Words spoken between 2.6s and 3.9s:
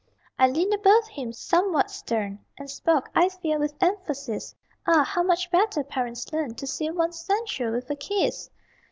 spoke, I fear, with